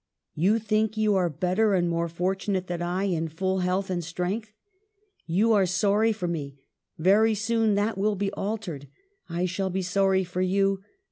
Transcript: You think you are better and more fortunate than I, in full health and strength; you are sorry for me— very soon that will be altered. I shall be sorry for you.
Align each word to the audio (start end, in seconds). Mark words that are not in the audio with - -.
You 0.33 0.57
think 0.57 0.97
you 0.97 1.13
are 1.13 1.29
better 1.29 1.75
and 1.75 1.87
more 1.87 2.09
fortunate 2.09 2.65
than 2.65 2.81
I, 2.81 3.03
in 3.03 3.27
full 3.27 3.59
health 3.59 3.91
and 3.91 4.03
strength; 4.03 4.51
you 5.27 5.53
are 5.53 5.67
sorry 5.67 6.11
for 6.11 6.27
me— 6.27 6.57
very 6.97 7.35
soon 7.35 7.75
that 7.75 7.99
will 7.99 8.15
be 8.15 8.31
altered. 8.31 8.87
I 9.29 9.45
shall 9.45 9.69
be 9.69 9.83
sorry 9.83 10.23
for 10.23 10.41
you. 10.41 10.81